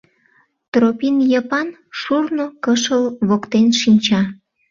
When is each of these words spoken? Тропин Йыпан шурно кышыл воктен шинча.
Тропин 0.71 1.15
Йыпан 1.31 1.67
шурно 1.99 2.45
кышыл 2.63 3.03
воктен 3.27 3.67
шинча. 3.79 4.21